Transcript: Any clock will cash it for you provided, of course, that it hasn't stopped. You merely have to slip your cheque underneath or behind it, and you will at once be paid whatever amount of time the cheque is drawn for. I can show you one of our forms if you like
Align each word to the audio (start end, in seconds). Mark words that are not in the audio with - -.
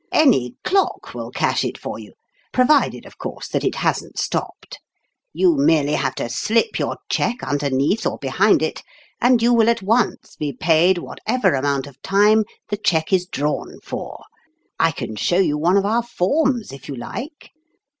Any 0.11 0.55
clock 0.63 1.13
will 1.13 1.29
cash 1.29 1.63
it 1.63 1.77
for 1.77 1.99
you 1.99 2.13
provided, 2.51 3.05
of 3.05 3.19
course, 3.19 3.47
that 3.49 3.63
it 3.63 3.75
hasn't 3.75 4.17
stopped. 4.17 4.79
You 5.31 5.55
merely 5.55 5.93
have 5.93 6.15
to 6.15 6.27
slip 6.27 6.79
your 6.79 6.97
cheque 7.07 7.43
underneath 7.43 8.07
or 8.07 8.17
behind 8.17 8.63
it, 8.63 8.81
and 9.21 9.43
you 9.43 9.53
will 9.53 9.69
at 9.69 9.83
once 9.83 10.35
be 10.37 10.53
paid 10.53 10.97
whatever 10.97 11.53
amount 11.53 11.85
of 11.85 12.01
time 12.01 12.45
the 12.69 12.77
cheque 12.77 13.13
is 13.13 13.27
drawn 13.27 13.77
for. 13.83 14.23
I 14.79 14.89
can 14.89 15.17
show 15.17 15.37
you 15.37 15.55
one 15.55 15.77
of 15.77 15.85
our 15.85 16.01
forms 16.01 16.71
if 16.71 16.87
you 16.87 16.95
like 16.95 17.51